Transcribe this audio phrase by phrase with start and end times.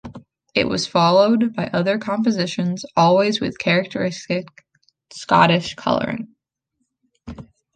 [0.55, 4.47] It was followed by other compositions, always with a characteristic
[5.13, 6.29] Scottish colouring.